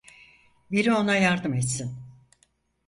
Biri 0.71 0.93
ona 0.93 1.15
yardım 1.15 1.53
etsin! 1.53 1.95